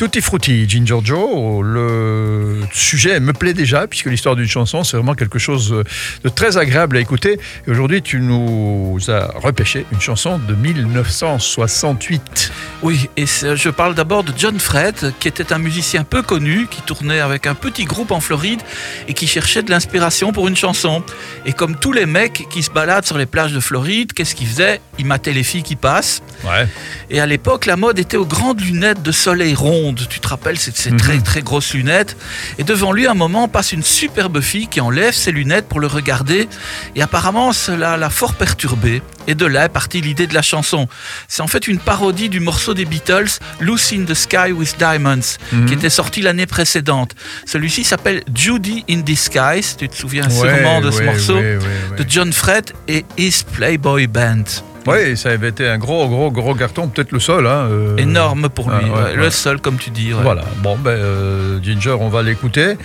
Tutti 0.00 0.20
Frutti, 0.20 0.68
Ginger 0.68 1.00
Joe, 1.02 1.60
le 1.64 2.60
sujet 2.72 3.18
me 3.18 3.32
plaît 3.32 3.52
déjà, 3.52 3.88
puisque 3.88 4.06
l'histoire 4.06 4.36
d'une 4.36 4.46
chanson, 4.46 4.84
c'est 4.84 4.96
vraiment 4.96 5.16
quelque 5.16 5.40
chose 5.40 5.74
de 6.22 6.28
très 6.28 6.56
agréable 6.56 6.98
à 6.98 7.00
écouter. 7.00 7.40
Et 7.66 7.70
aujourd'hui, 7.72 8.00
tu 8.00 8.20
nous 8.20 9.00
as 9.08 9.32
repêché 9.42 9.86
une 9.90 10.00
chanson 10.00 10.38
de 10.38 10.54
1968. 10.54 12.52
Oui, 12.84 13.10
et 13.16 13.26
je 13.26 13.68
parle 13.70 13.96
d'abord 13.96 14.22
de 14.22 14.32
John 14.38 14.60
Fred, 14.60 15.14
qui 15.18 15.26
était 15.26 15.52
un 15.52 15.58
musicien 15.58 16.04
peu 16.04 16.22
connu, 16.22 16.68
qui 16.70 16.80
tournait 16.82 17.18
avec 17.18 17.48
un 17.48 17.56
petit 17.56 17.84
groupe 17.84 18.12
en 18.12 18.20
Floride 18.20 18.60
et 19.08 19.14
qui 19.14 19.26
cherchait 19.26 19.64
de 19.64 19.70
l'inspiration 19.70 20.30
pour 20.30 20.46
une 20.46 20.56
chanson. 20.56 21.02
Et 21.44 21.52
comme 21.52 21.74
tous 21.74 21.92
les 21.92 22.06
mecs 22.06 22.46
qui 22.50 22.62
se 22.62 22.70
baladent 22.70 23.04
sur 23.04 23.18
les 23.18 23.26
plages 23.26 23.52
de 23.52 23.58
Floride, 23.58 24.12
qu'est-ce 24.12 24.36
qu'il 24.36 24.46
faisait 24.46 24.80
Il 25.00 25.06
matait 25.06 25.32
les 25.32 25.42
filles 25.42 25.64
qui 25.64 25.74
passent. 25.74 26.22
Ouais. 26.44 26.68
Et 27.10 27.18
à 27.18 27.26
l'époque, 27.26 27.66
la 27.66 27.74
mode 27.74 27.98
était 27.98 28.16
aux 28.16 28.26
grandes 28.26 28.60
lunettes 28.60 29.02
de 29.02 29.10
soleil 29.10 29.56
rond 29.56 29.87
tu 29.94 30.20
te 30.20 30.28
rappelles, 30.28 30.58
c'est 30.58 30.76
ces 30.76 30.90
très 30.96 31.16
mhm. 31.16 31.22
très 31.22 31.42
grosses 31.42 31.74
lunettes. 31.74 32.16
Et 32.58 32.64
devant 32.64 32.92
lui, 32.92 33.06
à 33.06 33.12
un 33.12 33.14
moment, 33.14 33.48
passe 33.48 33.72
une 33.72 33.82
superbe 33.82 34.40
fille 34.40 34.68
qui 34.68 34.80
enlève 34.80 35.14
ses 35.14 35.32
lunettes 35.32 35.68
pour 35.68 35.80
le 35.80 35.86
regarder. 35.86 36.48
Et 36.94 37.02
apparemment, 37.02 37.52
cela 37.52 37.96
l'a 37.96 38.10
fort 38.10 38.34
perturbé. 38.34 39.02
Et 39.26 39.34
de 39.34 39.44
là 39.44 39.66
est 39.66 39.68
partie 39.68 40.00
l'idée 40.00 40.26
de 40.26 40.34
la 40.34 40.42
chanson. 40.42 40.88
C'est 41.28 41.42
en 41.42 41.46
fait 41.46 41.68
une 41.68 41.78
parodie 41.78 42.28
du 42.28 42.40
morceau 42.40 42.74
des 42.74 42.84
Beatles, 42.84 43.38
Lucy 43.60 43.96
in 43.96 44.04
the 44.04 44.14
Sky 44.14 44.52
with 44.52 44.76
Diamonds, 44.78 45.36
mhm. 45.52 45.66
qui 45.66 45.74
était 45.74 45.90
sorti 45.90 46.22
l'année 46.22 46.46
précédente. 46.46 47.14
Celui-ci 47.46 47.84
s'appelle 47.84 48.22
Judy 48.34 48.84
in 48.88 48.98
Disguise. 48.98 49.76
Tu 49.76 49.88
te 49.88 49.96
souviens 49.96 50.28
sûrement 50.30 50.80
de 50.80 50.90
ce 50.90 51.02
morceau 51.02 51.38
de 51.38 52.04
John 52.08 52.32
Fred 52.32 52.72
et 52.86 53.04
His 53.16 53.44
Playboy 53.52 54.06
Band. 54.06 54.44
Oui, 54.88 55.16
ça 55.16 55.30
avait 55.30 55.48
été 55.48 55.68
un 55.68 55.78
gros, 55.78 56.08
gros, 56.08 56.30
gros 56.30 56.54
carton, 56.54 56.86
peut-être 56.88 57.12
le 57.12 57.20
seul. 57.20 57.46
Hein, 57.46 57.68
euh. 57.70 57.96
Énorme 57.96 58.48
pour 58.48 58.68
lui, 58.70 58.86
ah, 58.94 59.12
le 59.14 59.30
seul, 59.30 59.60
comme 59.60 59.76
tu 59.76 59.90
dis. 59.90 60.10
Voilà, 60.12 60.44
bon, 60.62 60.76
ben, 60.76 60.90
euh, 60.90 61.62
Ginger, 61.62 61.96
on 62.00 62.08
va 62.08 62.22
l'écouter. 62.22 62.76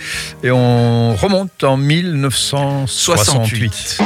Et 0.42 0.50
on 0.50 1.14
remonte 1.14 1.62
en 1.64 1.76
1968. 1.76 3.98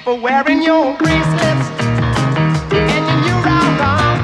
For 0.00 0.18
wearing 0.18 0.62
your 0.62 0.96
bracelets 0.98 1.68
and 2.72 3.26
your 3.26 3.40
round 3.44 3.80
arm 3.80 4.18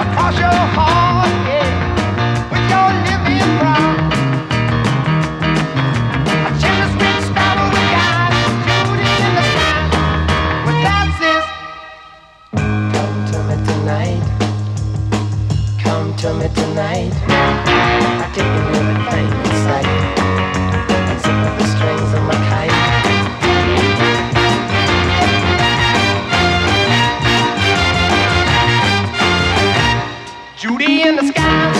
across 0.00 0.38
your 0.38 0.60
heart, 0.76 1.28
yeah, 1.48 2.50
with 2.52 2.66
your 2.72 2.88
living 3.08 3.50
brown. 3.58 3.96
A 6.46 6.50
chilly 6.60 6.86
spring 6.94 7.22
sparrow 7.28 7.68
with 7.74 7.88
guys 7.96 8.36
shooting 8.66 9.22
in 9.26 9.32
the 9.38 9.44
sky 9.52 9.80
with 10.66 10.78
glasses. 10.84 11.44
Come 12.94 13.18
to 13.32 13.38
me 13.48 13.56
tonight. 13.68 14.22
Come 15.82 16.08
to 16.16 16.28
me 16.34 16.48
tonight. 16.54 17.12
I 17.26 18.30
take 18.34 18.54
everything 18.78 19.28
in 19.44 19.56
sight. 19.64 20.17
In 30.76 31.16
the 31.16 31.26
sky. 31.28 31.77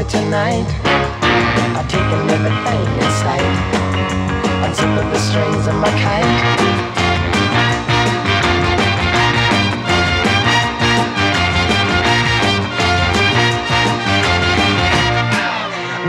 Me 0.00 0.08
tonight. 0.08 0.66
I've 1.76 1.88
taken 1.88 2.30
everything 2.30 2.86
in 3.02 3.10
sight. 3.20 3.56
Unzipping 4.64 5.10
the 5.12 5.18
strings 5.18 5.66
of 5.66 5.74
my 5.76 5.90
kite. 5.90 6.26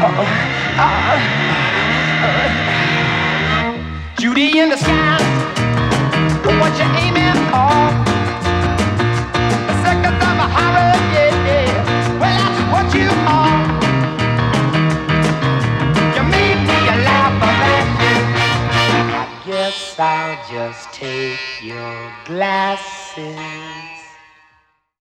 Uh, 0.03 0.08
uh, 0.78 1.18
uh, 2.23 2.38
Judy 4.19 4.59
in 4.59 4.69
the 4.69 4.78
sky, 4.78 5.21
I'll 20.00 20.36
just 20.36 20.94
take 20.94 21.62
your 21.62 22.12
glasses. 22.26 24.00